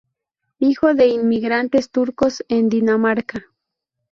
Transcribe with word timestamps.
Hijo 0.57 0.95
de 0.95 1.09
inmigrantes 1.09 1.91
turcos 1.91 2.43
en 2.47 2.69
Dinamarca. 2.69 3.43